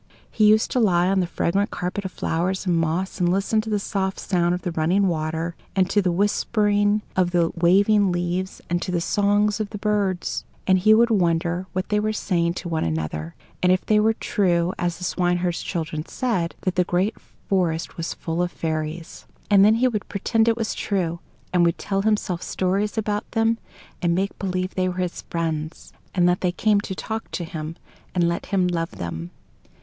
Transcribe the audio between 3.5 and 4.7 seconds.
to the soft sound of